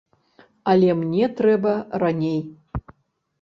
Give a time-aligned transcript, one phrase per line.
[0.71, 2.41] Але мне трэба раней.